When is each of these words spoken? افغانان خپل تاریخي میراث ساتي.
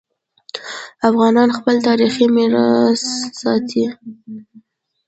افغانان 1.09 1.49
خپل 1.57 1.75
تاریخي 1.87 2.25
میراث 2.35 3.03
ساتي. 3.41 3.85